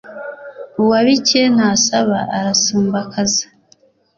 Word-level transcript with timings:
uwabike 0.81 1.41
ntasaba 1.55 2.19
arasumbakaza 2.37 3.43